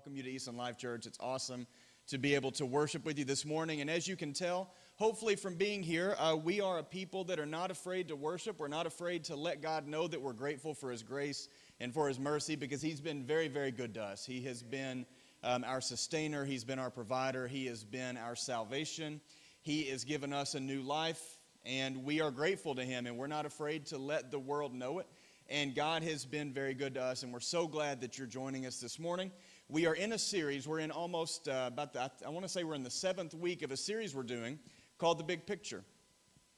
[0.00, 1.04] welcome you to Easton Life Church.
[1.04, 1.66] It's awesome
[2.06, 3.82] to be able to worship with you this morning.
[3.82, 7.38] And as you can tell, hopefully from being here, uh, we are a people that
[7.38, 8.58] are not afraid to worship.
[8.58, 11.50] We're not afraid to let God know that we're grateful for His grace
[11.80, 14.24] and for His mercy because He's been very, very good to us.
[14.24, 15.04] He has been
[15.44, 19.20] um, our sustainer, He's been our provider, He has been our salvation.
[19.60, 21.36] He has given us a new life,
[21.66, 25.00] and we are grateful to Him, and we're not afraid to let the world know
[25.00, 25.06] it.
[25.50, 28.66] And God has been very good to us, and we're so glad that you're joining
[28.66, 29.32] us this morning.
[29.72, 32.64] We are in a series, we're in almost uh, about, the, I want to say
[32.64, 34.58] we're in the seventh week of a series we're doing
[34.98, 35.84] called The Big Picture.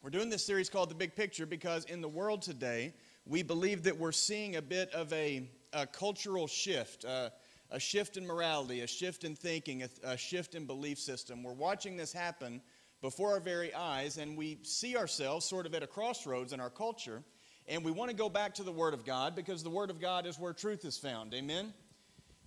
[0.00, 2.94] We're doing this series called The Big Picture because in the world today,
[3.26, 7.28] we believe that we're seeing a bit of a, a cultural shift, uh,
[7.70, 11.42] a shift in morality, a shift in thinking, a, a shift in belief system.
[11.42, 12.62] We're watching this happen
[13.02, 16.70] before our very eyes, and we see ourselves sort of at a crossroads in our
[16.70, 17.22] culture
[17.68, 20.00] and we want to go back to the Word of God because the Word of
[20.00, 21.32] God is where truth is found.
[21.32, 21.72] Amen?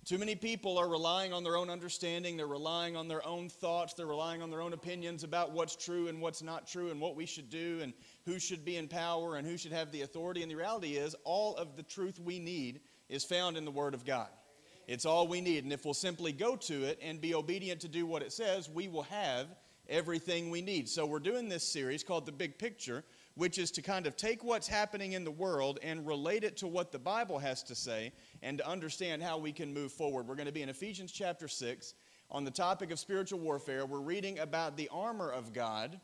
[0.06, 2.36] Too many people are relying on their own understanding.
[2.36, 3.92] They're relying on their own thoughts.
[3.92, 7.16] They're relying on their own opinions about what's true and what's not true and what
[7.16, 7.92] we should do and
[8.24, 10.42] who should be in power and who should have the authority.
[10.42, 13.94] And the reality is, all of the truth we need is found in the Word
[13.94, 14.28] of God.
[14.86, 15.64] It's all we need.
[15.64, 18.70] And if we'll simply go to it and be obedient to do what it says,
[18.70, 19.48] we will have
[19.88, 20.88] everything we need.
[20.88, 23.02] So we're doing this series called The Big Picture
[23.36, 26.66] which is to kind of take what's happening in the world and relate it to
[26.66, 28.12] what the Bible has to say
[28.42, 30.26] and to understand how we can move forward.
[30.26, 31.94] We're going to be in Ephesians chapter 6
[32.30, 33.84] on the topic of spiritual warfare.
[33.84, 36.00] We're reading about the armor of God.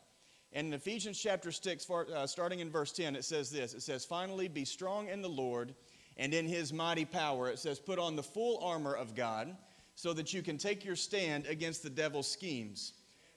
[0.53, 4.05] And in Ephesians chapter 6, uh, starting in verse 10, it says this It says,
[4.05, 5.73] Finally, be strong in the Lord
[6.17, 7.49] and in his mighty power.
[7.49, 9.57] It says, Put on the full armor of God
[9.95, 12.93] so that you can take your stand against the devil's schemes.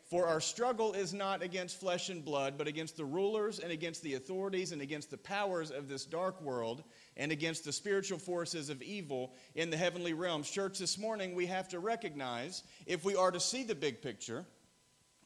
[0.07, 4.03] For our struggle is not against flesh and blood, but against the rulers and against
[4.03, 6.85] the authorities and against the powers of this dark world
[7.17, 10.49] and against the spiritual forces of evil in the heavenly realms.
[10.49, 14.47] Church, this morning we have to recognize, if we are to see the big picture,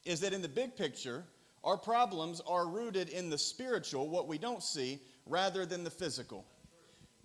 [0.07, 1.25] is that in the big picture,
[1.63, 6.47] our problems are rooted in the spiritual, what we don't see, rather than the physical.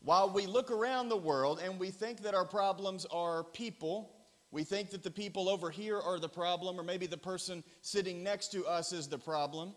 [0.01, 4.14] While we look around the world and we think that our problems are people,
[4.55, 8.23] we think that the people over here are the problem, or maybe the person sitting
[8.23, 9.73] next to us is the problem.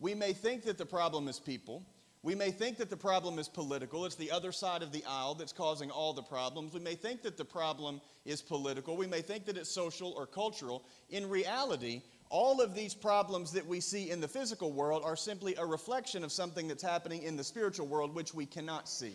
[0.00, 1.86] We may think that the problem is people.
[2.24, 4.04] We may think that the problem is political.
[4.04, 6.74] It's the other side of the aisle that's causing all the problems.
[6.74, 8.96] We may think that the problem is political.
[8.96, 10.84] We may think that it's social or cultural.
[11.08, 15.54] In reality, all of these problems that we see in the physical world are simply
[15.54, 19.14] a reflection of something that's happening in the spiritual world, which we cannot see.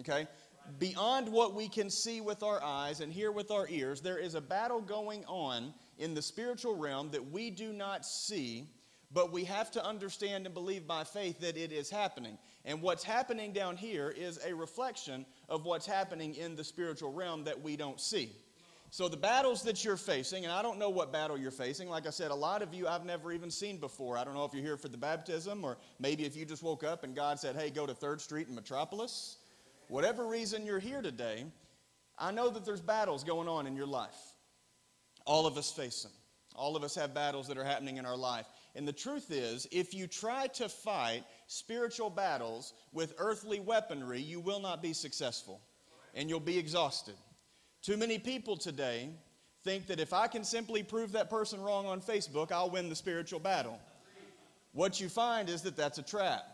[0.00, 0.26] Okay?
[0.78, 4.34] Beyond what we can see with our eyes and hear with our ears, there is
[4.34, 8.68] a battle going on in the spiritual realm that we do not see,
[9.12, 12.38] but we have to understand and believe by faith that it is happening.
[12.64, 17.44] And what's happening down here is a reflection of what's happening in the spiritual realm
[17.44, 18.32] that we don't see.
[18.90, 21.88] So, the battles that you're facing, and I don't know what battle you're facing.
[21.88, 24.18] Like I said, a lot of you I've never even seen before.
[24.18, 26.84] I don't know if you're here for the baptism, or maybe if you just woke
[26.84, 29.38] up and God said, hey, go to 3rd Street in Metropolis
[29.92, 31.44] Whatever reason you're here today,
[32.18, 34.16] I know that there's battles going on in your life.
[35.26, 36.12] All of us face them.
[36.54, 38.46] All of us have battles that are happening in our life.
[38.74, 44.40] And the truth is, if you try to fight spiritual battles with earthly weaponry, you
[44.40, 45.60] will not be successful
[46.14, 47.16] and you'll be exhausted.
[47.82, 49.10] Too many people today
[49.62, 52.96] think that if I can simply prove that person wrong on Facebook, I'll win the
[52.96, 53.78] spiritual battle.
[54.72, 56.46] What you find is that that's a trap.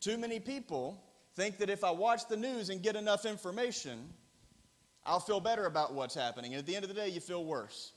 [0.00, 1.00] Too many people
[1.38, 4.08] think that if I watch the news and get enough information,
[5.06, 6.52] I'll feel better about what's happening.
[6.52, 7.92] And at the end of the day, you feel worse.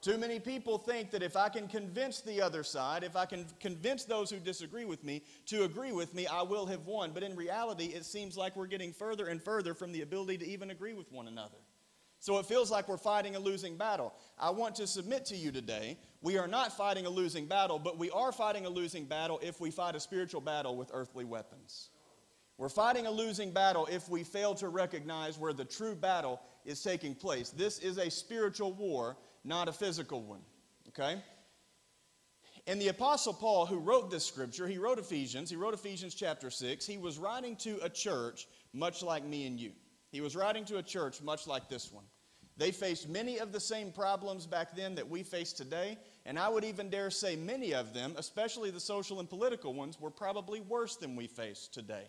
[0.00, 3.44] Too many people think that if I can convince the other side, if I can
[3.60, 7.10] convince those who disagree with me to agree with me, I will have won.
[7.12, 10.46] But in reality, it seems like we're getting further and further from the ability to
[10.46, 11.58] even agree with one another.
[12.18, 14.14] So it feels like we're fighting a losing battle.
[14.38, 17.98] I want to submit to you today we are not fighting a losing battle, but
[17.98, 21.90] we are fighting a losing battle if we fight a spiritual battle with earthly weapons.
[22.58, 26.82] We're fighting a losing battle if we fail to recognize where the true battle is
[26.82, 27.50] taking place.
[27.50, 30.40] This is a spiritual war, not a physical one.
[30.88, 31.22] Okay?
[32.66, 36.50] And the Apostle Paul, who wrote this scripture, he wrote Ephesians, he wrote Ephesians chapter
[36.50, 36.86] 6.
[36.86, 39.72] He was writing to a church much like me and you.
[40.10, 42.04] He was writing to a church much like this one.
[42.56, 46.48] They faced many of the same problems back then that we face today, and I
[46.48, 50.60] would even dare say many of them, especially the social and political ones, were probably
[50.60, 52.06] worse than we face today.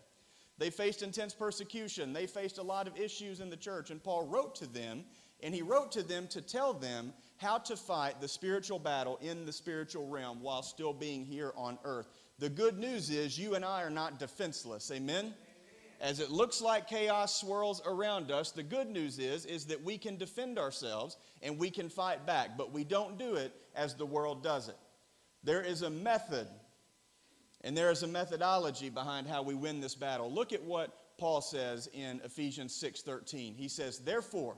[0.57, 2.13] They faced intense persecution.
[2.13, 3.91] They faced a lot of issues in the church.
[3.91, 5.03] And Paul wrote to them,
[5.43, 9.45] and he wrote to them to tell them how to fight the spiritual battle in
[9.45, 12.07] the spiritual realm while still being here on earth.
[12.39, 14.91] The good news is you and I are not defenseless.
[14.91, 15.33] Amen?
[15.99, 19.97] As it looks like chaos swirls around us, the good news is is that we
[19.97, 24.05] can defend ourselves and we can fight back, but we don't do it as the
[24.05, 24.77] world does it.
[25.43, 26.47] There is a method
[27.61, 30.31] and there is a methodology behind how we win this battle.
[30.31, 33.55] Look at what Paul says in Ephesians 6:13.
[33.55, 34.57] He says, "Therefore,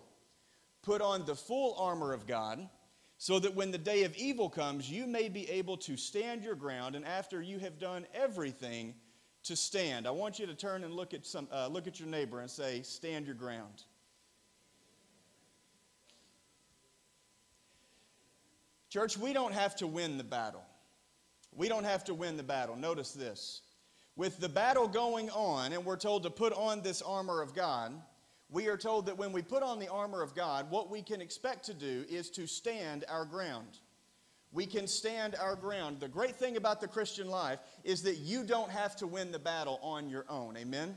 [0.81, 2.69] put on the full armor of God,
[3.17, 6.55] so that when the day of evil comes, you may be able to stand your
[6.55, 8.95] ground, and after you have done everything,
[9.43, 10.07] to stand.
[10.07, 12.49] I want you to turn and look at, some, uh, look at your neighbor and
[12.49, 13.83] say, Stand your ground.
[18.89, 20.63] Church, we don't have to win the battle.
[21.55, 22.75] We don't have to win the battle.
[22.75, 23.61] Notice this.
[24.15, 27.93] With the battle going on, and we're told to put on this armor of God,
[28.49, 31.21] we are told that when we put on the armor of God, what we can
[31.21, 33.79] expect to do is to stand our ground
[34.51, 35.99] we can stand our ground.
[35.99, 39.39] The great thing about the Christian life is that you don't have to win the
[39.39, 40.57] battle on your own.
[40.57, 40.95] Amen?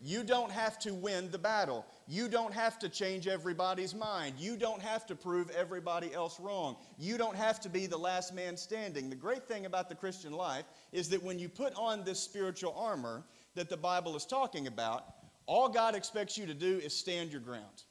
[0.00, 1.86] You don't have to win the battle.
[2.06, 4.34] You don't have to change everybody's mind.
[4.38, 6.76] You don't have to prove everybody else wrong.
[6.98, 9.08] You don't have to be the last man standing.
[9.08, 12.74] The great thing about the Christian life is that when you put on this spiritual
[12.76, 15.06] armor that the Bible is talking about,
[15.46, 17.84] all God expects you to do is stand your ground.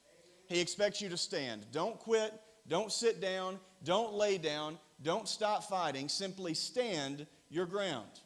[0.48, 1.66] He expects you to stand.
[1.72, 2.32] Don't quit.
[2.68, 3.58] Don't sit down.
[3.82, 4.78] Don't lay down.
[5.02, 8.20] Don't stop fighting, simply stand your ground.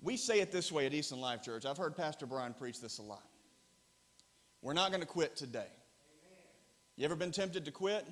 [0.00, 1.66] We say it this way at Easton Life Church.
[1.66, 3.24] I've heard Pastor Brian preach this a lot.
[4.62, 5.66] We're not going to quit today.
[6.96, 8.06] You ever been tempted to quit?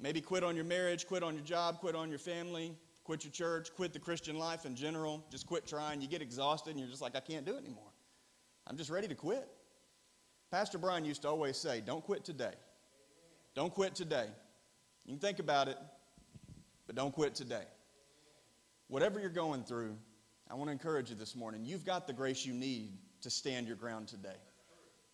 [0.00, 3.32] Maybe quit on your marriage, quit on your job, quit on your family, quit your
[3.32, 5.24] church, quit the Christian life in general.
[5.30, 6.00] Just quit trying.
[6.00, 7.92] You get exhausted and you're just like, I can't do it anymore.
[8.66, 9.48] I'm just ready to quit.
[10.50, 12.54] Pastor Brian used to always say, Don't quit today.
[13.54, 14.26] Don't quit today.
[15.04, 15.78] You can think about it.
[16.86, 17.64] But don't quit today.
[18.88, 19.96] Whatever you're going through,
[20.50, 21.64] I want to encourage you this morning.
[21.64, 24.34] You've got the grace you need to stand your ground today.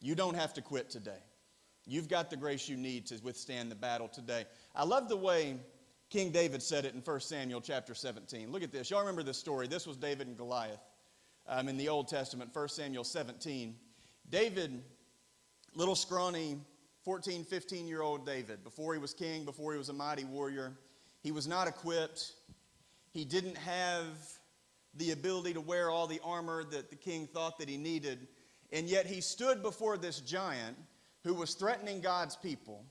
[0.00, 1.18] You don't have to quit today.
[1.84, 4.46] You've got the grace you need to withstand the battle today.
[4.74, 5.58] I love the way
[6.08, 8.50] King David said it in 1 Samuel chapter 17.
[8.50, 8.90] Look at this.
[8.90, 9.68] Y'all remember this story.
[9.68, 10.80] This was David and Goliath
[11.46, 13.76] um, in the Old Testament, 1 Samuel 17.
[14.30, 14.82] David,
[15.74, 16.56] little scrawny
[17.04, 20.72] 14, 15 year old David, before he was king, before he was a mighty warrior,
[21.22, 22.32] he was not equipped.
[23.10, 24.06] He didn't have
[24.98, 28.26] the ability to wear all the armor that the king thought that he needed.
[28.72, 30.76] And yet he stood before this giant
[31.25, 32.84] who was threatening God's people.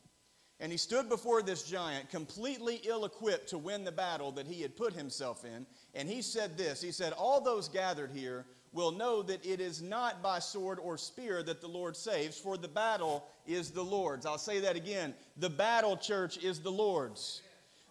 [0.59, 4.61] And he stood before this giant completely ill equipped to win the battle that he
[4.61, 5.65] had put himself in.
[5.93, 9.81] And he said this He said, All those gathered here will know that it is
[9.81, 14.25] not by sword or spear that the Lord saves, for the battle is the Lord's.
[14.25, 15.13] I'll say that again.
[15.37, 17.41] The battle, church, is the Lord's.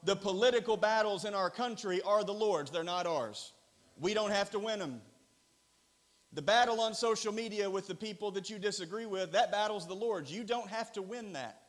[0.05, 3.52] The political battles in our country are the Lord's, they're not ours.
[4.00, 5.00] We don't have to win them.
[6.32, 9.94] The battle on social media with the people that you disagree with, that battle's the
[9.94, 10.32] Lord's.
[10.32, 11.61] You don't have to win that.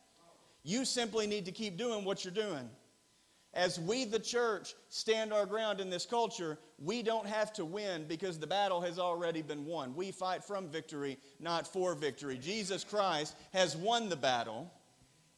[0.63, 2.67] You simply need to keep doing what you're doing.
[3.53, 8.05] As we, the church, stand our ground in this culture, we don't have to win
[8.05, 9.95] because the battle has already been won.
[9.95, 12.37] We fight from victory, not for victory.
[12.37, 14.69] Jesus Christ has won the battle.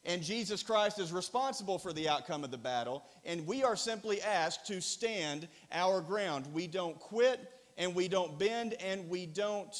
[0.04, 3.04] And Jesus Christ is responsible for the outcome of the battle.
[3.24, 6.46] And we are simply asked to stand our ground.
[6.52, 9.74] We don't quit and we don't bend and we don't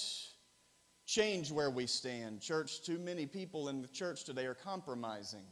[1.07, 2.41] change where we stand.
[2.41, 5.45] Church, too many people in the church today are compromising.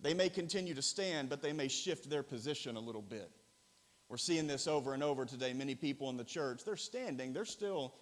[0.00, 3.30] They may continue to stand, but they may shift their position a little bit.
[4.08, 5.52] We're seeing this over and over today.
[5.52, 7.94] Many people in the church, they're standing, they're still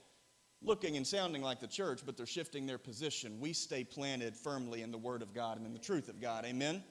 [0.62, 3.40] looking and sounding like the church, but they're shifting their position.
[3.40, 6.44] We stay planted firmly in the Word of God and in the truth of God.
[6.44, 6.82] Amen?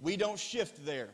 [0.00, 1.10] We don't shift there.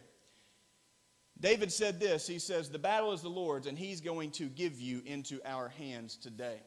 [1.40, 4.80] David said this He says, The battle is the Lord's, and He's going to give
[4.80, 6.61] you into our hands today.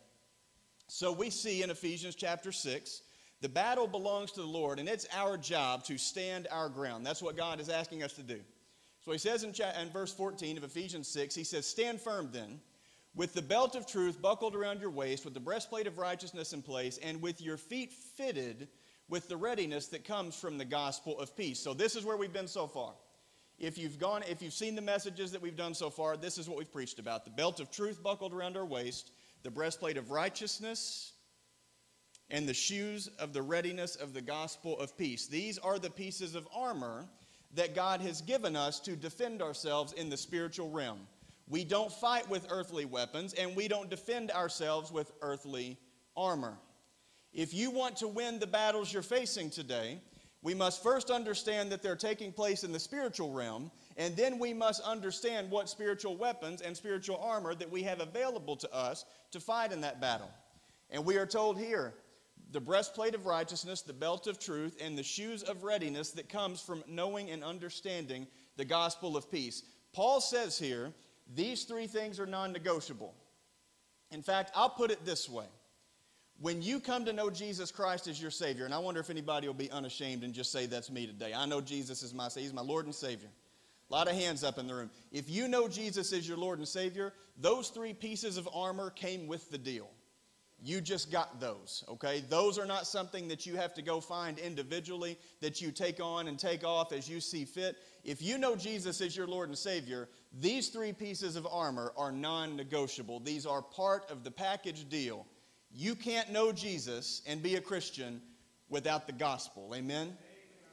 [0.87, 3.01] So we see in Ephesians chapter 6,
[3.41, 7.05] the battle belongs to the Lord, and it's our job to stand our ground.
[7.05, 8.39] That's what God is asking us to do.
[9.03, 9.53] So he says in,
[9.91, 12.59] verse 14 of Ephesians 6, He says, Stand firm then
[13.15, 16.61] with the belt of truth buckled around your waist, with the breastplate of righteousness in
[16.61, 18.67] place, and with your feet fitted
[19.09, 21.59] with the readiness that comes from the gospel of peace.
[21.59, 22.93] So this is where we've been so far.
[23.59, 26.49] If you've gone, if you've seen the messages that we've done so far, this is
[26.49, 27.23] what we've preached about.
[27.23, 29.11] The belt of truth buckled around our waist,
[29.43, 31.13] the breastplate of righteousness,
[32.31, 35.27] and the shoes of the readiness of the gospel of peace.
[35.27, 37.05] These are the pieces of armor
[37.53, 40.99] that God has given us to defend ourselves in the spiritual realm.
[41.47, 45.77] We don't fight with earthly weapons, and we don't defend ourselves with earthly
[46.15, 46.57] armor.
[47.33, 49.99] If you want to win the battles you're facing today,
[50.41, 54.53] we must first understand that they're taking place in the spiritual realm, and then we
[54.53, 59.39] must understand what spiritual weapons and spiritual armor that we have available to us to
[59.39, 60.29] fight in that battle.
[60.89, 61.93] And we are told here
[62.51, 66.61] the breastplate of righteousness, the belt of truth, and the shoes of readiness that comes
[66.61, 69.63] from knowing and understanding the gospel of peace.
[69.93, 70.93] Paul says here,
[71.35, 73.13] these three things are non negotiable.
[74.11, 75.45] In fact, I'll put it this way.
[76.39, 79.47] When you come to know Jesus Christ as your Savior, and I wonder if anybody
[79.47, 81.33] will be unashamed and just say, That's me today.
[81.33, 83.29] I know Jesus is my Savior, He's my Lord and Savior.
[83.89, 84.89] A lot of hands up in the room.
[85.11, 89.27] If you know Jesus as your Lord and Savior, those three pieces of armor came
[89.27, 89.89] with the deal.
[90.65, 92.23] You just got those, okay?
[92.29, 96.29] Those are not something that you have to go find individually, that you take on
[96.29, 97.75] and take off as you see fit.
[98.05, 100.07] If you know Jesus as your Lord and Savior,
[100.39, 103.19] these three pieces of armor are non negotiable.
[103.19, 105.27] These are part of the package deal.
[105.69, 108.21] You can't know Jesus and be a Christian
[108.69, 109.73] without the gospel.
[109.75, 110.15] Amen?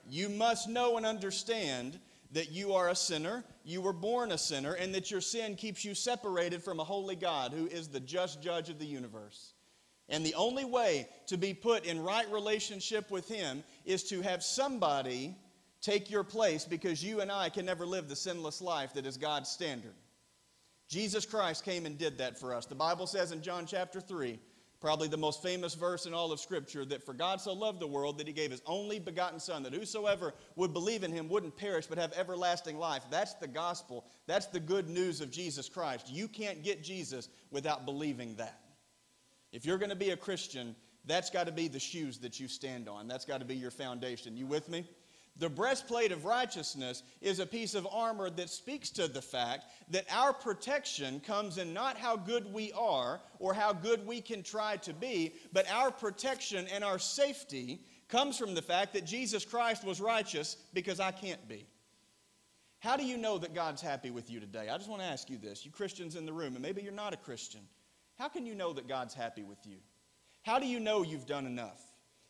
[0.08, 1.98] You must know and understand
[2.30, 5.84] that you are a sinner, you were born a sinner, and that your sin keeps
[5.84, 9.54] you separated from a holy God who is the just judge of the universe.
[10.10, 14.42] And the only way to be put in right relationship with Him is to have
[14.42, 15.36] somebody
[15.80, 19.16] take your place because you and I can never live the sinless life that is
[19.16, 19.94] God's standard.
[20.88, 22.66] Jesus Christ came and did that for us.
[22.66, 24.40] The Bible says in John chapter 3,
[24.80, 27.86] probably the most famous verse in all of Scripture, that for God so loved the
[27.86, 31.56] world that He gave His only begotten Son, that whosoever would believe in Him wouldn't
[31.56, 33.04] perish but have everlasting life.
[33.10, 34.04] That's the gospel.
[34.26, 36.10] That's the good news of Jesus Christ.
[36.10, 38.58] You can't get Jesus without believing that.
[39.52, 40.76] If you're going to be a Christian,
[41.06, 43.08] that's got to be the shoes that you stand on.
[43.08, 44.36] That's got to be your foundation.
[44.36, 44.84] You with me?
[45.36, 50.04] The breastplate of righteousness is a piece of armor that speaks to the fact that
[50.12, 54.76] our protection comes in not how good we are or how good we can try
[54.78, 59.82] to be, but our protection and our safety comes from the fact that Jesus Christ
[59.82, 61.64] was righteous because I can't be.
[62.80, 64.68] How do you know that God's happy with you today?
[64.68, 66.92] I just want to ask you this, you Christians in the room, and maybe you're
[66.92, 67.60] not a Christian.
[68.20, 69.78] How can you know that God's happy with you?
[70.42, 71.80] How do you know you've done enough?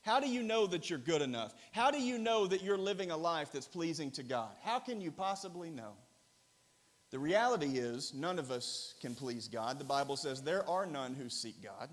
[0.03, 1.53] How do you know that you're good enough?
[1.73, 4.51] How do you know that you're living a life that's pleasing to God?
[4.63, 5.95] How can you possibly know?
[7.11, 9.81] The reality is, none of us can please God.
[9.81, 11.89] The Bible says there are none who seek God.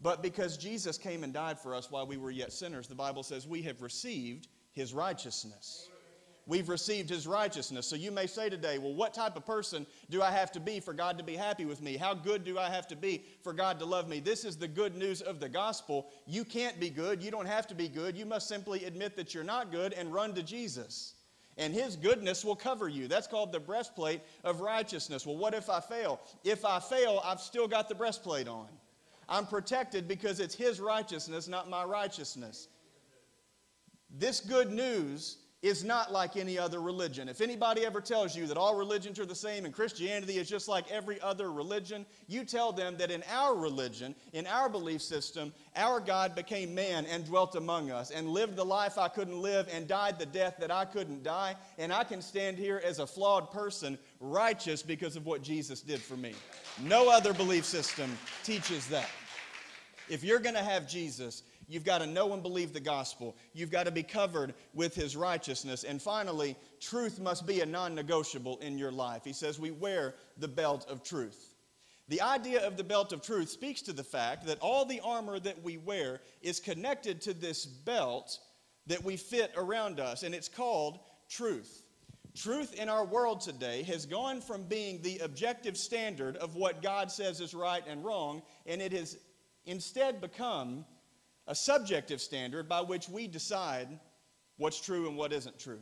[0.00, 3.24] But because Jesus came and died for us while we were yet sinners, the Bible
[3.24, 5.88] says we have received his righteousness.
[6.48, 7.88] We've received his righteousness.
[7.88, 10.78] So you may say today, well, what type of person do I have to be
[10.78, 11.96] for God to be happy with me?
[11.96, 14.20] How good do I have to be for God to love me?
[14.20, 16.06] This is the good news of the gospel.
[16.24, 17.20] You can't be good.
[17.20, 18.16] You don't have to be good.
[18.16, 21.14] You must simply admit that you're not good and run to Jesus.
[21.58, 23.08] And his goodness will cover you.
[23.08, 25.26] That's called the breastplate of righteousness.
[25.26, 26.20] Well, what if I fail?
[26.44, 28.68] If I fail, I've still got the breastplate on.
[29.28, 32.68] I'm protected because it's his righteousness, not my righteousness.
[34.10, 37.28] This good news is not like any other religion.
[37.28, 40.68] If anybody ever tells you that all religions are the same and Christianity is just
[40.68, 45.52] like every other religion, you tell them that in our religion, in our belief system,
[45.74, 49.68] our God became man and dwelt among us and lived the life I couldn't live
[49.72, 51.56] and died the death that I couldn't die.
[51.78, 56.00] And I can stand here as a flawed person, righteous because of what Jesus did
[56.00, 56.34] for me.
[56.80, 59.10] No other belief system teaches that.
[60.08, 63.36] If you're going to have Jesus, You've got to know and believe the gospel.
[63.52, 65.84] You've got to be covered with his righteousness.
[65.84, 69.22] And finally, truth must be a non negotiable in your life.
[69.24, 71.54] He says we wear the belt of truth.
[72.08, 75.40] The idea of the belt of truth speaks to the fact that all the armor
[75.40, 78.38] that we wear is connected to this belt
[78.86, 81.82] that we fit around us, and it's called truth.
[82.36, 87.10] Truth in our world today has gone from being the objective standard of what God
[87.10, 89.18] says is right and wrong, and it has
[89.64, 90.84] instead become
[91.46, 93.88] a subjective standard by which we decide
[94.56, 95.80] what's true and what isn't true.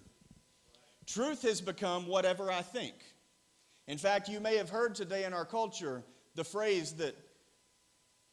[1.06, 2.94] Truth has become whatever I think.
[3.86, 6.02] In fact, you may have heard today in our culture
[6.34, 7.16] the phrase that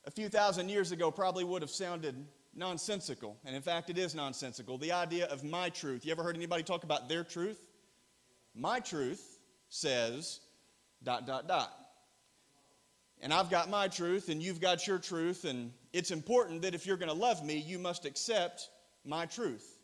[0.06, 2.16] a few thousand years ago probably would have sounded
[2.56, 3.38] nonsensical.
[3.46, 4.78] And in fact, it is nonsensical.
[4.78, 6.06] The idea of my truth.
[6.06, 7.60] You ever heard anybody talk about their truth?
[8.56, 10.40] My truth says
[11.04, 11.72] dot, dot, dot.
[13.22, 16.88] And I've got my truth, and you've got your truth, and it's important that if
[16.88, 18.70] you're going to love me, you must accept
[19.06, 19.80] my truth.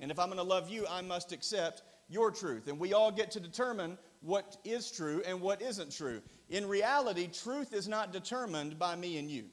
[0.00, 2.68] And if I'm going to love you, I must accept your truth.
[2.68, 6.20] And we all get to determine what is true and what isn't true.
[6.50, 9.44] In reality, truth is not determined by me and you.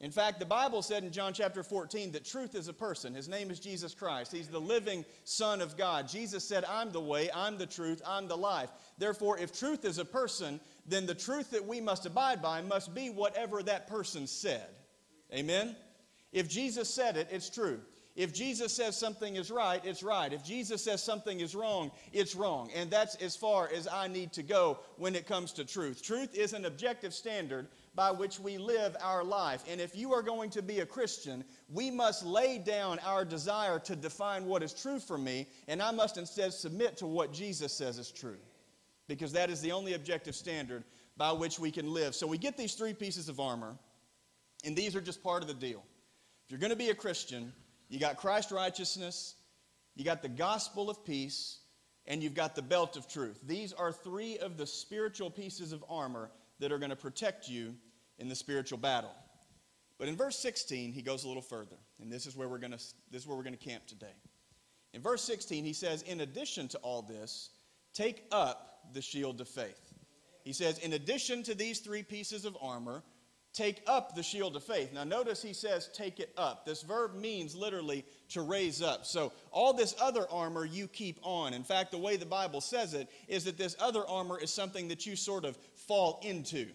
[0.00, 3.14] In fact, the Bible said in John chapter 14 that truth is a person.
[3.14, 4.32] His name is Jesus Christ.
[4.32, 6.08] He's the living Son of God.
[6.08, 8.70] Jesus said, I'm the way, I'm the truth, I'm the life.
[8.98, 12.94] Therefore, if truth is a person, then the truth that we must abide by must
[12.94, 14.66] be whatever that person said.
[15.32, 15.76] Amen?
[16.32, 17.80] If Jesus said it, it's true.
[18.16, 20.32] If Jesus says something is right, it's right.
[20.32, 22.70] If Jesus says something is wrong, it's wrong.
[22.74, 26.00] And that's as far as I need to go when it comes to truth.
[26.00, 29.62] Truth is an objective standard by which we live our life.
[29.68, 33.78] And if you are going to be a Christian, we must lay down our desire
[33.80, 37.72] to define what is true for me, and I must instead submit to what Jesus
[37.72, 38.38] says is true.
[39.06, 40.82] Because that is the only objective standard
[41.16, 42.14] by which we can live.
[42.14, 43.76] So we get these three pieces of armor,
[44.64, 45.82] and these are just part of the deal.
[46.46, 47.52] If you're going to be a Christian,
[47.88, 49.36] you got Christ righteousness,
[49.94, 51.60] you got the gospel of peace,
[52.06, 53.38] and you've got the belt of truth.
[53.46, 56.30] These are three of the spiritual pieces of armor
[56.60, 57.74] that are going to protect you
[58.18, 59.14] in the spiritual battle.
[59.98, 62.72] But in verse 16, he goes a little further, and this is where we're going
[62.72, 64.14] to this is where we're going to camp today.
[64.92, 67.50] In verse 16, he says, "In addition to all this,
[67.92, 69.92] take up the shield of faith."
[70.44, 73.02] He says, "In addition to these three pieces of armor,
[73.54, 74.92] take up the shield of faith.
[74.92, 76.66] Now, notice he says, take it up.
[76.66, 79.06] This verb means literally to raise up.
[79.06, 81.54] So, all this other armor you keep on.
[81.54, 84.88] In fact, the way the Bible says it is that this other armor is something
[84.88, 86.66] that you sort of fall into.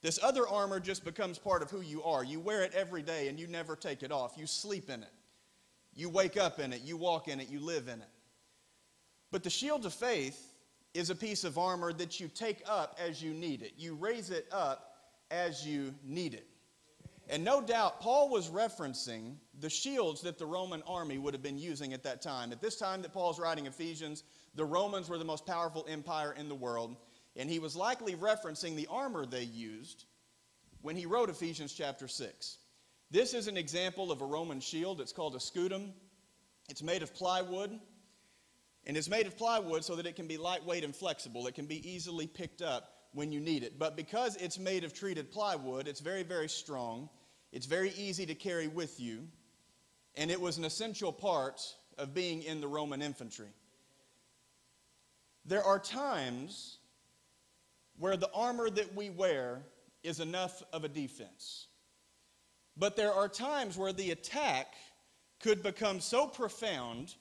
[0.00, 2.24] This other armor just becomes part of who you are.
[2.24, 4.34] You wear it every day and you never take it off.
[4.36, 5.12] You sleep in it.
[5.94, 6.82] You wake up in it.
[6.82, 7.48] You walk in it.
[7.48, 8.08] You live in it.
[9.30, 10.54] But the shield of faith
[10.94, 13.74] is a piece of armor that you take up as you need it.
[13.76, 14.96] You raise it up
[15.30, 16.46] as you need it.
[17.32, 21.56] And no doubt, Paul was referencing the shields that the Roman army would have been
[21.56, 22.52] using at that time.
[22.52, 24.24] At this time that Paul's writing Ephesians,
[24.54, 26.94] the Romans were the most powerful empire in the world,
[27.34, 30.04] and he was likely referencing the armor they used
[30.82, 32.58] when he wrote Ephesians chapter 6.
[33.10, 35.00] This is an example of a Roman shield.
[35.00, 35.92] It's called a scutum.
[36.68, 37.80] It's made of plywood,
[38.84, 41.46] and it's made of plywood so that it can be lightweight and flexible.
[41.46, 43.78] It can be easily picked up when you need it.
[43.78, 47.08] But because it's made of treated plywood, it's very, very strong.
[47.52, 49.28] It's very easy to carry with you.
[50.16, 51.60] And it was an essential part
[51.98, 53.52] of being in the Roman infantry.
[55.44, 56.78] There are times
[57.98, 59.62] where the armor that we wear
[60.02, 61.66] is enough of a defense.
[62.76, 64.74] But there are times where the attack
[65.40, 67.14] could become so profound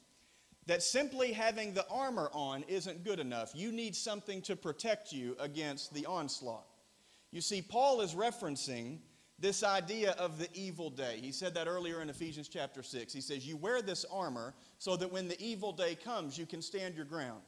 [0.67, 3.51] that simply having the armor on isn't good enough.
[3.56, 6.67] You need something to protect you against the onslaught.
[7.32, 8.99] You see, Paul is referencing
[9.41, 11.17] this idea of the evil day.
[11.19, 13.12] He said that earlier in Ephesians chapter 6.
[13.12, 16.62] He says, You wear this armor so that when the evil day comes, you can
[16.62, 17.41] stand your ground.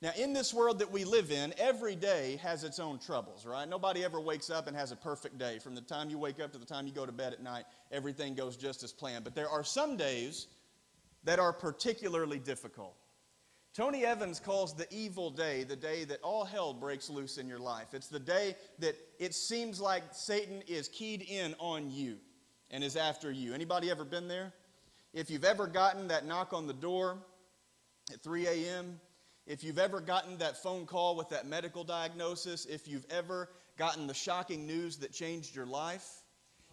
[0.00, 3.68] Now, in this world that we live in, every day has its own troubles, right?
[3.68, 5.58] Nobody ever wakes up and has a perfect day.
[5.58, 7.64] From the time you wake up to the time you go to bed at night,
[7.90, 9.24] everything goes just as planned.
[9.24, 10.46] But there are some days
[11.24, 12.94] that are particularly difficult.
[13.74, 17.58] Tony Evans calls the evil day the day that all hell breaks loose in your
[17.58, 17.94] life.
[17.94, 22.16] It's the day that it seems like Satan is keyed in on you
[22.70, 23.54] and is after you.
[23.54, 24.52] Anybody ever been there?
[25.12, 27.18] If you've ever gotten that knock on the door
[28.12, 29.00] at 3 a.m.,
[29.46, 34.06] if you've ever gotten that phone call with that medical diagnosis, if you've ever gotten
[34.06, 36.06] the shocking news that changed your life,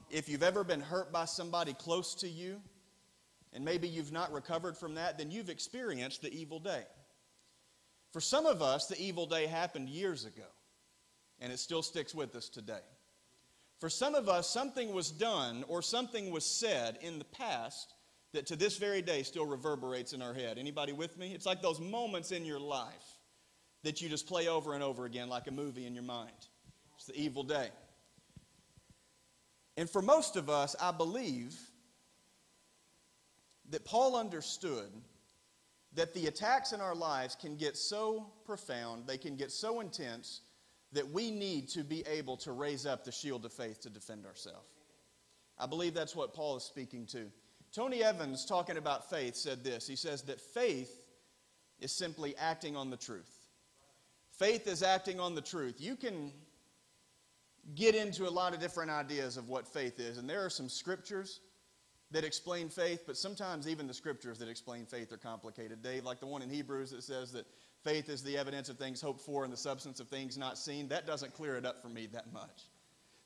[0.10, 2.62] if you've ever been hurt by somebody close to you,
[3.56, 6.84] and maybe you've not recovered from that, then you've experienced the evil day.
[8.12, 10.48] For some of us, the evil day happened years ago,
[11.40, 12.84] and it still sticks with us today.
[13.80, 17.94] For some of us, something was done or something was said in the past
[18.34, 20.58] that to this very day still reverberates in our head.
[20.58, 21.34] Anybody with me?
[21.34, 23.20] It's like those moments in your life
[23.84, 26.32] that you just play over and over again like a movie in your mind.
[26.96, 27.70] It's the evil day.
[29.78, 31.58] And for most of us, I believe
[33.70, 34.90] that Paul understood
[35.94, 40.42] that the attacks in our lives can get so profound, they can get so intense,
[40.92, 44.26] that we need to be able to raise up the shield of faith to defend
[44.26, 44.68] ourselves.
[45.58, 47.32] I believe that's what Paul is speaking to.
[47.74, 49.88] Tony Evans, talking about faith, said this.
[49.88, 51.02] He says that faith
[51.80, 53.32] is simply acting on the truth.
[54.38, 55.76] Faith is acting on the truth.
[55.80, 56.32] You can
[57.74, 60.70] get into a lot of different ideas of what faith is, and there are some
[60.70, 61.40] scriptures
[62.16, 65.84] that explain faith, but sometimes even the scriptures that explain faith are complicated.
[65.84, 67.46] Dave, like the one in Hebrews that says that
[67.84, 70.88] faith is the evidence of things hoped for and the substance of things not seen,
[70.88, 72.70] that doesn't clear it up for me that much.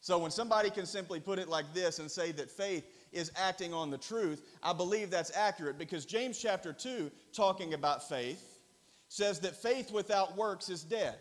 [0.02, 3.75] So when somebody can simply put it like this and say that faith is acting
[3.75, 8.60] on the truth, I believe that's accurate because James chapter 2, talking about faith,
[9.08, 11.17] says that faith without works is dead.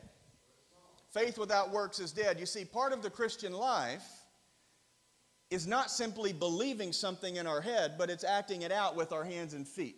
[1.13, 2.41] Faith without works is dead.
[2.41, 4.18] You see, part of the Christian life
[5.51, 9.25] is not simply believing something in our head, but it's acting it out with our
[9.25, 9.97] hands and feet.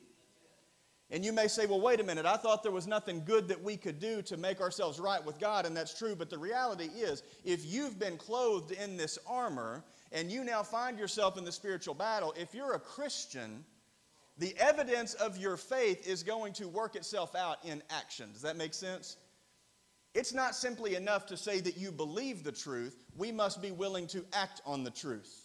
[1.11, 3.61] And you may say, well, wait a minute, I thought there was nothing good that
[3.61, 6.15] we could do to make ourselves right with God, and that's true.
[6.15, 9.83] But the reality is, if you've been clothed in this armor
[10.13, 13.65] and you now find yourself in the spiritual battle, if you're a Christian,
[14.41, 18.33] The evidence of your faith is going to work itself out in action.
[18.33, 19.19] Does that make sense?
[20.15, 24.07] It's not simply enough to say that you believe the truth, we must be willing
[24.09, 25.40] to act on the truth.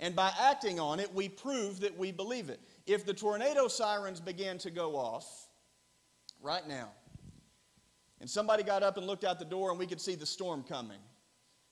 [0.00, 2.58] And by acting on it, we prove that we believe it.
[2.86, 5.48] If the tornado sirens began to go off
[6.42, 6.88] right now,
[8.20, 10.64] and somebody got up and looked out the door and we could see the storm
[10.66, 10.98] coming,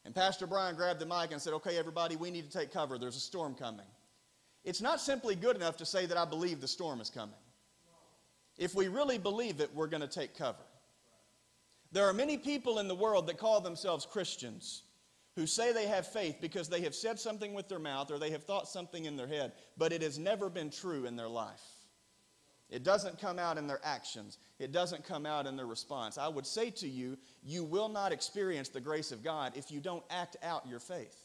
[0.04, 2.98] and Pastor Brian grabbed the mic and said, Okay, everybody, we need to take cover.
[2.98, 3.86] There's a storm coming.
[4.62, 7.34] It's not simply good enough to say that I believe the storm is coming.
[8.58, 10.58] If we really believe it, we're going to take cover.
[11.92, 14.82] There are many people in the world that call themselves Christians
[15.38, 18.30] who say they have faith because they have said something with their mouth or they
[18.30, 21.62] have thought something in their head, but it has never been true in their life.
[22.68, 24.38] It doesn't come out in their actions.
[24.58, 26.18] It doesn't come out in their response.
[26.18, 29.78] I would say to you, you will not experience the grace of God if you
[29.78, 31.16] don't act out your faith.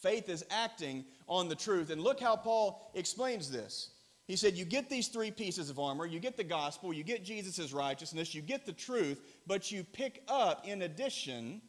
[0.00, 1.90] Faith is acting on the truth.
[1.90, 3.90] And look how Paul explains this.
[4.28, 6.06] He said, You get these three pieces of armor.
[6.06, 10.22] You get the gospel, you get Jesus' righteousness, you get the truth, but you pick
[10.28, 11.60] up, in addition,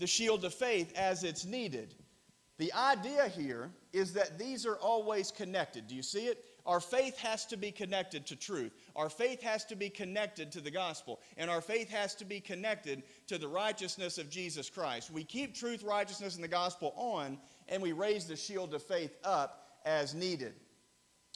[0.00, 1.94] the shield of faith as it's needed.
[2.58, 5.86] The idea here is that these are always connected.
[5.86, 6.44] Do you see it?
[6.66, 8.72] Our faith has to be connected to truth.
[8.96, 11.20] Our faith has to be connected to the gospel.
[11.36, 15.10] And our faith has to be connected to the righteousness of Jesus Christ.
[15.10, 19.16] We keep truth, righteousness, and the gospel on, and we raise the shield of faith
[19.24, 20.54] up as needed.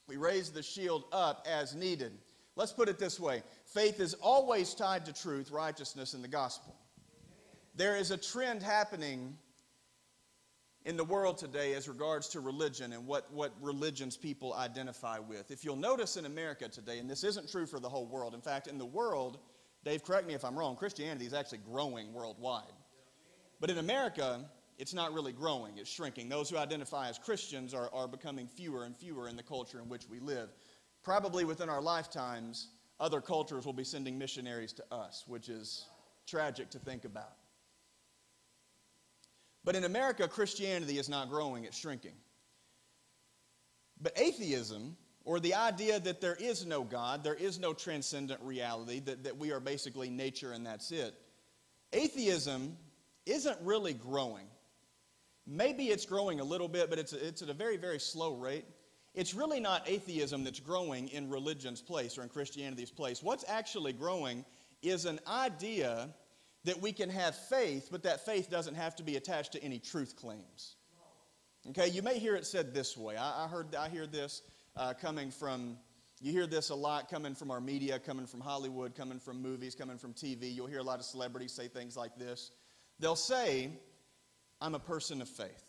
[0.09, 2.13] We raise the shield up as needed.
[2.57, 6.77] Let's put it this way faith is always tied to truth, righteousness, and the gospel.
[7.77, 9.37] There is a trend happening
[10.85, 15.51] in the world today as regards to religion and what, what religions people identify with.
[15.51, 18.41] If you'll notice in America today, and this isn't true for the whole world, in
[18.41, 19.39] fact, in the world,
[19.85, 22.63] Dave, correct me if I'm wrong, Christianity is actually growing worldwide.
[23.61, 24.45] But in America,
[24.79, 26.29] it's not really growing, it's shrinking.
[26.29, 29.89] Those who identify as Christians are, are becoming fewer and fewer in the culture in
[29.89, 30.51] which we live.
[31.03, 32.69] Probably within our lifetimes,
[33.01, 35.87] other cultures will be sending missionaries to us, which is
[36.27, 37.35] tragic to think about.
[39.65, 42.15] But in America, Christianity is not growing, it's shrinking.
[44.01, 49.01] But atheism, or the idea that there is no God, there is no transcendent reality,
[49.01, 51.15] that, that we are basically nature and that's it,
[51.93, 52.77] atheism
[53.25, 54.47] isn't really growing.
[55.47, 58.65] Maybe it's growing a little bit, but it's, it's at a very, very slow rate.
[59.15, 63.23] It's really not atheism that's growing in religion's place or in Christianity's place.
[63.23, 64.45] What's actually growing
[64.83, 66.11] is an idea
[66.65, 69.79] that we can have faith, but that faith doesn't have to be attached to any
[69.79, 70.77] truth claims.
[71.71, 73.17] Okay, you may hear it said this way.
[73.17, 74.43] I, I heard, I hear this
[74.77, 75.79] uh, coming from,
[76.21, 79.75] you hear this a lot coming from our media, coming from Hollywood, coming from movies,
[79.75, 80.55] coming from TV.
[80.55, 82.51] You'll hear a lot of celebrities say things like this.
[82.99, 83.71] They'll say,
[84.61, 85.65] I'm a person of faith.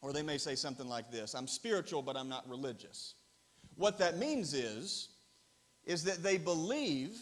[0.00, 3.14] Or they may say something like this I'm spiritual, but I'm not religious.
[3.76, 5.08] What that means is,
[5.84, 7.16] is that they believe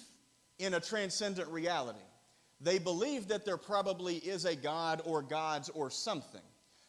[0.58, 1.98] in a transcendent reality.
[2.60, 6.40] They believe that there probably is a God or gods or something.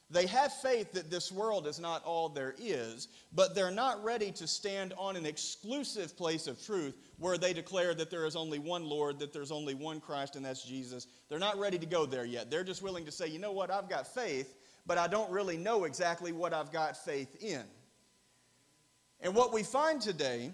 [0.10, 4.32] They have faith that this world is not all there is, but they're not ready
[4.32, 8.58] to stand on an exclusive place of truth where they declare that there is only
[8.58, 11.08] one Lord, that there's only one Christ, and that's Jesus.
[11.28, 12.50] They're not ready to go there yet.
[12.50, 15.58] They're just willing to say, you know what, I've got faith, but I don't really
[15.58, 17.64] know exactly what I've got faith in.
[19.20, 20.52] And what we find today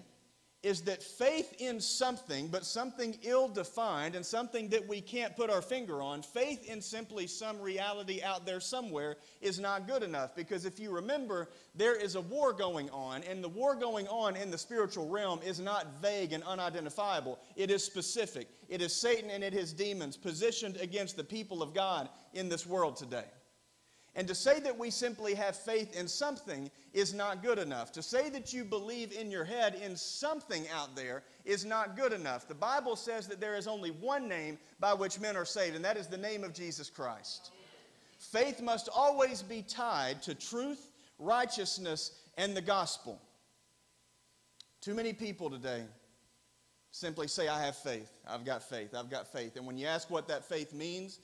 [0.64, 5.50] is that faith in something, but something ill defined and something that we can't put
[5.50, 10.34] our finger on, faith in simply some reality out there somewhere is not good enough.
[10.34, 14.36] Because if you remember, there is a war going on, and the war going on
[14.36, 17.38] in the spiritual realm is not vague and unidentifiable.
[17.56, 18.48] It is specific.
[18.68, 22.66] It is Satan and it is demons positioned against the people of God in this
[22.66, 23.24] world today.
[24.16, 27.90] And to say that we simply have faith in something is not good enough.
[27.92, 32.12] To say that you believe in your head in something out there is not good
[32.12, 32.46] enough.
[32.46, 35.84] The Bible says that there is only one name by which men are saved, and
[35.84, 37.50] that is the name of Jesus Christ.
[38.18, 43.20] Faith must always be tied to truth, righteousness, and the gospel.
[44.80, 45.82] Too many people today
[46.92, 48.12] simply say, I have faith.
[48.28, 48.94] I've got faith.
[48.94, 49.56] I've got faith.
[49.56, 51.18] And when you ask what that faith means,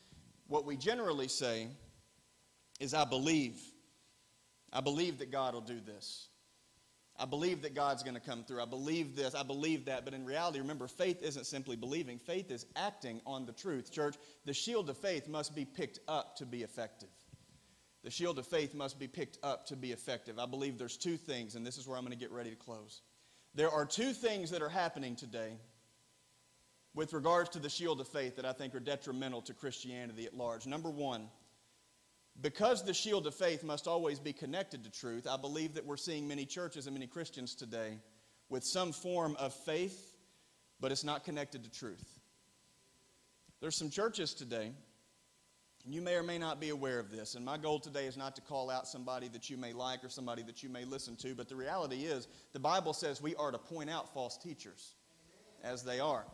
[0.48, 1.68] what we generally say
[2.80, 3.60] is I believe.
[4.72, 6.28] I believe that God will do this.
[7.18, 8.62] I believe that God's going to come through.
[8.62, 9.34] I believe this.
[9.34, 10.06] I believe that.
[10.06, 13.92] But in reality, remember, faith isn't simply believing, faith is acting on the truth.
[13.92, 14.16] Church,
[14.46, 17.10] the shield of faith must be picked up to be effective.
[18.02, 20.38] The shield of faith must be picked up to be effective.
[20.38, 22.56] I believe there's two things, and this is where I'm going to get ready to
[22.56, 23.02] close.
[23.54, 25.58] There are two things that are happening today
[26.94, 30.34] with regards to the shield of faith that I think are detrimental to Christianity at
[30.34, 30.66] large.
[30.66, 31.28] Number one,
[32.40, 35.96] because the shield of faith must always be connected to truth, I believe that we're
[35.96, 37.98] seeing many churches and many Christians today
[38.48, 40.16] with some form of faith,
[40.80, 42.18] but it's not connected to truth.
[43.60, 44.72] There's some churches today,
[45.84, 48.16] and you may or may not be aware of this, and my goal today is
[48.16, 51.16] not to call out somebody that you may like or somebody that you may listen
[51.16, 54.94] to, but the reality is the Bible says we are to point out false teachers
[55.62, 56.24] as they are.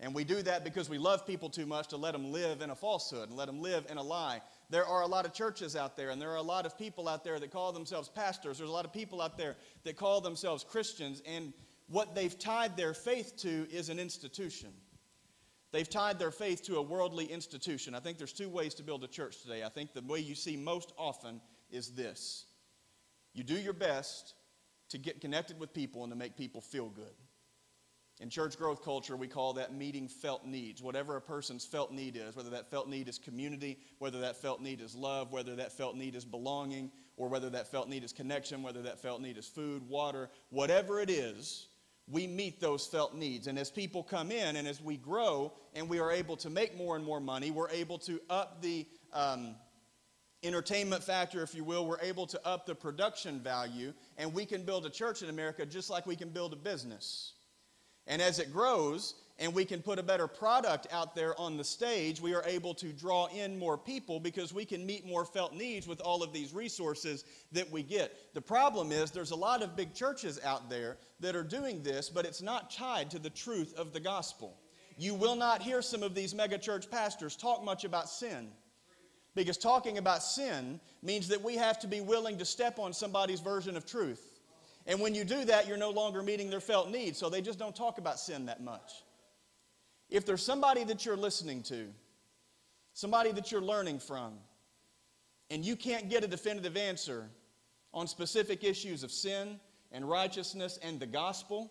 [0.00, 2.70] And we do that because we love people too much to let them live in
[2.70, 4.40] a falsehood and let them live in a lie.
[4.70, 7.08] There are a lot of churches out there, and there are a lot of people
[7.08, 8.58] out there that call themselves pastors.
[8.58, 11.54] There's a lot of people out there that call themselves Christians, and
[11.88, 14.70] what they've tied their faith to is an institution.
[15.72, 17.94] They've tied their faith to a worldly institution.
[17.94, 19.64] I think there's two ways to build a church today.
[19.64, 22.46] I think the way you see most often is this
[23.34, 24.34] you do your best
[24.88, 27.14] to get connected with people and to make people feel good.
[28.20, 30.82] In church growth culture, we call that meeting felt needs.
[30.82, 34.60] Whatever a person's felt need is, whether that felt need is community, whether that felt
[34.60, 38.12] need is love, whether that felt need is belonging, or whether that felt need is
[38.12, 41.68] connection, whether that felt need is food, water, whatever it is,
[42.10, 43.46] we meet those felt needs.
[43.46, 46.76] And as people come in and as we grow and we are able to make
[46.76, 49.54] more and more money, we're able to up the um,
[50.42, 51.86] entertainment factor, if you will.
[51.86, 55.66] We're able to up the production value, and we can build a church in America
[55.66, 57.34] just like we can build a business.
[58.08, 61.62] And as it grows and we can put a better product out there on the
[61.62, 65.54] stage, we are able to draw in more people because we can meet more felt
[65.54, 68.34] needs with all of these resources that we get.
[68.34, 72.08] The problem is there's a lot of big churches out there that are doing this,
[72.08, 74.56] but it's not tied to the truth of the gospel.
[74.96, 78.48] You will not hear some of these megachurch pastors talk much about sin.
[79.36, 83.38] Because talking about sin means that we have to be willing to step on somebody's
[83.38, 84.27] version of truth.
[84.88, 87.58] And when you do that, you're no longer meeting their felt needs, so they just
[87.58, 89.04] don't talk about sin that much.
[90.08, 91.88] If there's somebody that you're listening to,
[92.94, 94.32] somebody that you're learning from,
[95.50, 97.28] and you can't get a definitive answer
[97.92, 99.60] on specific issues of sin
[99.92, 101.70] and righteousness and the gospel,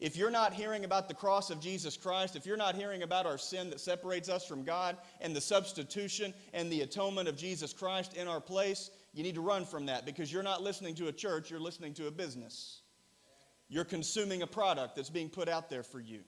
[0.00, 3.24] if you're not hearing about the cross of Jesus Christ, if you're not hearing about
[3.24, 7.72] our sin that separates us from God and the substitution and the atonement of Jesus
[7.72, 11.08] Christ in our place, you need to run from that because you're not listening to
[11.08, 12.82] a church, you're listening to a business.
[13.68, 16.20] You're consuming a product that's being put out there for you.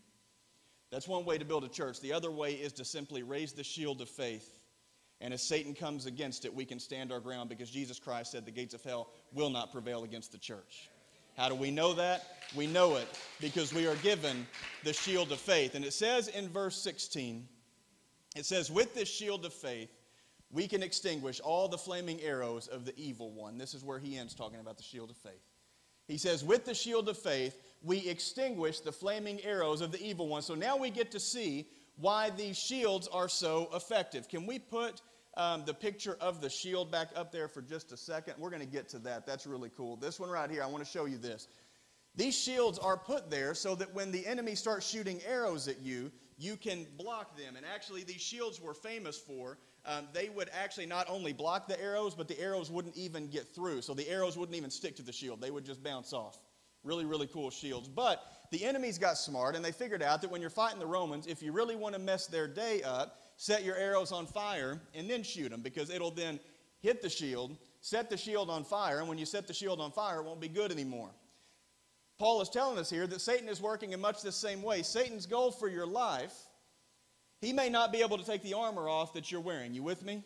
[0.91, 2.01] That's one way to build a church.
[2.01, 4.57] The other way is to simply raise the shield of faith.
[5.21, 8.45] And as Satan comes against it, we can stand our ground because Jesus Christ said
[8.45, 10.91] the gates of hell will not prevail against the church.
[11.37, 12.39] How do we know that?
[12.57, 13.07] We know it
[13.41, 14.49] because we are given
[14.83, 15.77] the shield of faith.
[15.77, 17.47] And it says in verse 16,
[18.35, 19.91] it says, With this shield of faith,
[20.53, 23.59] we can extinguish all the flaming arrows of the evil one.
[23.59, 25.45] This is where he ends talking about the shield of faith.
[26.09, 30.29] He says, With the shield of faith, we extinguish the flaming arrows of the evil
[30.29, 30.43] one.
[30.43, 34.29] So now we get to see why these shields are so effective.
[34.29, 35.03] Can we put
[35.37, 38.35] um, the picture of the shield back up there for just a second?
[38.39, 39.27] We're going to get to that.
[39.27, 39.97] That's really cool.
[39.97, 41.47] This one right here, I want to show you this.
[42.17, 46.11] These shields are put there so that when the enemy starts shooting arrows at you,
[46.39, 47.55] you can block them.
[47.55, 51.81] And actually, these shields were famous for um, they would actually not only block the
[51.81, 53.83] arrows, but the arrows wouldn't even get through.
[53.83, 56.39] So the arrows wouldn't even stick to the shield, they would just bounce off.
[56.83, 57.89] Really, really cool shields.
[57.89, 61.27] But the enemies got smart and they figured out that when you're fighting the Romans,
[61.27, 65.09] if you really want to mess their day up, set your arrows on fire and
[65.09, 66.41] then shoot them because it'll then
[66.81, 69.93] hit the shield, set the shield on fire, and when you set the shield on
[69.93, 71.11] fire, it won't be good anymore.
[72.19, 74.83] Paul is telling us here that Satan is working in much the same way.
[74.83, 76.35] Satan's goal for your life
[77.41, 79.75] he may not be able to take the armor off that you're wearing.
[79.75, 80.23] You with me?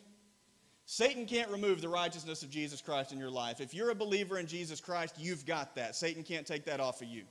[0.85, 3.59] Satan can't remove the righteousness of Jesus Christ in your life.
[3.59, 5.95] If you're a believer in Jesus Christ, you've got that.
[5.95, 7.23] Satan can't take that off of you.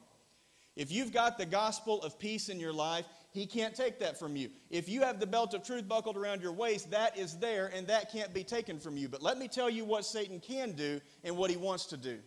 [0.74, 4.34] If you've got the gospel of peace in your life, he can't take that from
[4.34, 4.50] you.
[4.70, 7.86] If you have the belt of truth buckled around your waist, that is there and
[7.86, 9.08] that can't be taken from you.
[9.08, 12.18] But let me tell you what Satan can do and what he wants to do.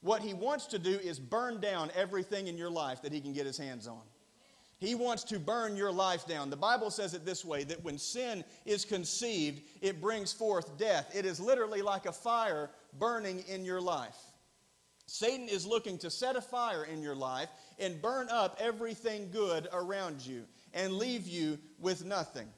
[0.00, 3.32] What he wants to do is burn down everything in your life that he can
[3.32, 4.02] get his hands on.
[4.82, 6.50] He wants to burn your life down.
[6.50, 11.08] The Bible says it this way that when sin is conceived, it brings forth death.
[11.14, 12.68] It is literally like a fire
[12.98, 14.16] burning in your life.
[15.06, 19.68] Satan is looking to set a fire in your life and burn up everything good
[19.72, 22.48] around you and leave you with nothing.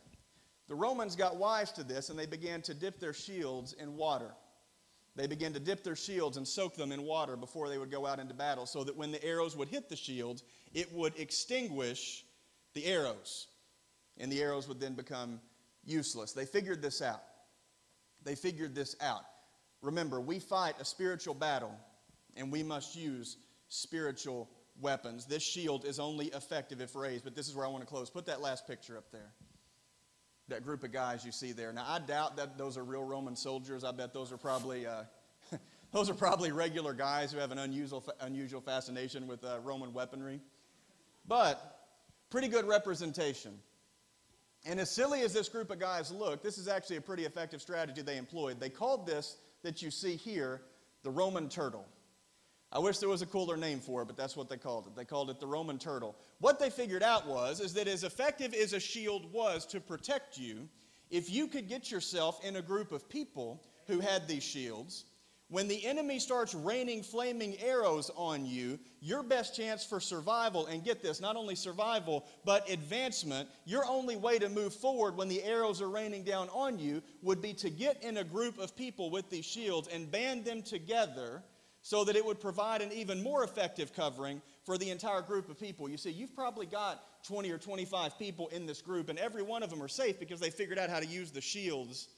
[0.67, 4.33] The Romans got wise to this and they began to dip their shields in water.
[5.15, 8.07] They began to dip their shields and soak them in water before they would go
[8.07, 10.43] out into battle so that when the arrows would hit the shields,
[10.75, 12.25] it would extinguish
[12.75, 13.47] the arrows.
[14.19, 15.41] And the arrows would then become
[15.85, 16.33] useless.
[16.33, 17.23] They figured this out.
[18.23, 19.25] They figured this out.
[19.83, 21.75] Remember, we fight a spiritual battle,
[22.37, 23.37] and we must use
[23.69, 24.49] spiritual
[24.81, 25.27] weapons.
[25.27, 28.11] This shield is only effective if raised, but this is where I want to close.
[28.11, 29.33] Put that last picture up there.
[30.49, 31.73] that group of guys you see there.
[31.73, 33.83] Now, I doubt that those are real Roman soldiers.
[33.83, 35.05] I bet those are probably, uh,
[35.93, 40.41] those are probably regular guys who have an unusual, unusual fascination with uh, Roman weaponry.
[41.27, 41.89] But
[42.31, 43.59] pretty good representation.
[44.67, 47.61] And as silly as this group of guys look, this is actually a pretty effective
[47.61, 48.61] strategy they employed.
[48.61, 50.63] They called this that you see here
[51.03, 51.87] the Roman turtle.
[52.73, 54.97] I wish there was a cooler name for it, but that's what they called it.
[54.97, 56.17] They called it the Roman turtle.
[56.41, 60.39] What they figured out was is that as effective as a shield was to protect
[60.39, 60.69] you,
[61.11, 65.05] if you could get yourself in a group of people who had these shields,
[65.49, 70.85] when the enemy starts raining flaming arrows on you, your best chance for survival, and
[70.85, 75.43] get this, not only survival, but advancement, your only way to move forward when the
[75.43, 79.11] arrows are raining down on you would be to get in a group of people
[79.11, 81.43] with these shields and band them together
[81.83, 85.61] so that it would provide an even more effective covering for the entire group of
[85.61, 85.87] people.
[85.87, 89.63] You see, you've probably got 20 or 25 people in this group, and every one
[89.63, 92.09] of them are safe because they figured out how to use the shields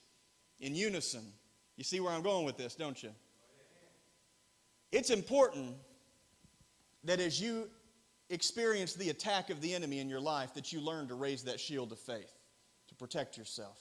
[0.61, 1.33] in unison.
[1.77, 3.11] You see where I'm going with this, don't you?
[4.93, 5.75] It's important
[7.05, 7.69] that as you
[8.31, 11.61] experience the attack of the enemy in your life, that you learn to raise that
[11.61, 12.33] shield of faith
[12.89, 13.81] to protect yourself.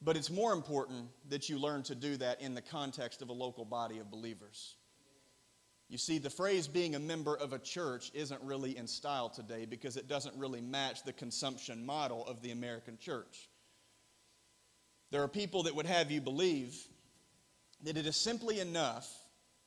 [0.00, 3.32] But it's more important that you learn to do that in the context of a
[3.32, 4.76] local body of believers.
[5.88, 9.64] You see, the phrase being a member of a church isn't really in style today
[9.64, 13.48] because it doesn't really match the consumption model of the American church.
[15.10, 16.76] There are people that would have you believe
[17.84, 19.08] that it is simply enough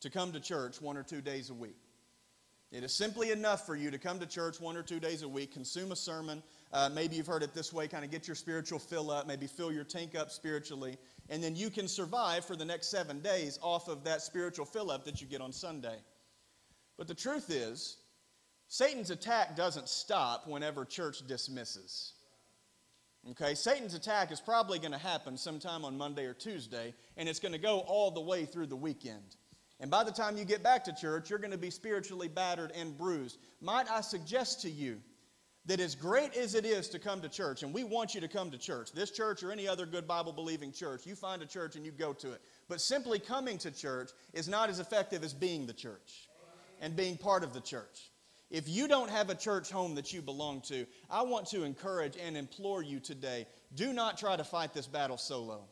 [0.02, 1.78] to come to church one or two days a week.
[2.72, 5.28] It is simply enough for you to come to church one or two days a
[5.28, 6.42] week, consume a sermon.
[6.72, 9.46] Uh, maybe you've heard it this way kind of get your spiritual fill up, maybe
[9.46, 10.98] fill your tank up spiritually,
[11.30, 14.90] and then you can survive for the next seven days off of that spiritual fill
[14.90, 15.98] up that you get on Sunday.
[16.98, 17.98] But the truth is,
[18.70, 22.14] Satan's attack doesn't stop whenever church dismisses.
[23.30, 27.40] Okay, Satan's attack is probably going to happen sometime on Monday or Tuesday, and it's
[27.40, 29.36] going to go all the way through the weekend.
[29.80, 32.72] And by the time you get back to church, you're going to be spiritually battered
[32.72, 33.38] and bruised.
[33.62, 35.02] Might I suggest to you
[35.66, 38.28] that as great as it is to come to church, and we want you to
[38.28, 41.46] come to church, this church or any other good Bible believing church, you find a
[41.46, 42.42] church and you go to it.
[42.68, 46.28] But simply coming to church is not as effective as being the church
[46.80, 48.11] and being part of the church.
[48.52, 52.18] If you don't have a church home that you belong to, I want to encourage
[52.18, 55.64] and implore you today do not try to fight this battle solo.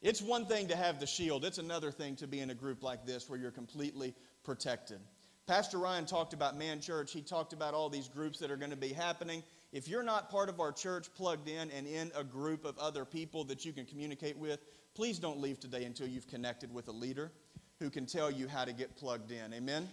[0.00, 2.84] It's one thing to have the shield, it's another thing to be in a group
[2.84, 4.14] like this where you're completely
[4.44, 5.00] protected.
[5.48, 7.12] Pastor Ryan talked about Man Church.
[7.12, 9.42] He talked about all these groups that are going to be happening.
[9.72, 13.04] If you're not part of our church plugged in and in a group of other
[13.04, 14.60] people that you can communicate with,
[14.94, 17.32] please don't leave today until you've connected with a leader
[17.80, 19.52] who can tell you how to get plugged in.
[19.52, 19.88] Amen?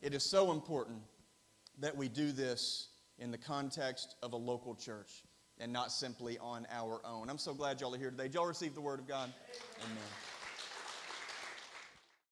[0.00, 1.00] It is so important
[1.80, 5.24] that we do this in the context of a local church
[5.58, 7.28] and not simply on our own.
[7.28, 8.24] I'm so glad y'all are here today.
[8.24, 9.32] Did y'all receive the word of God?
[9.84, 10.37] Amen.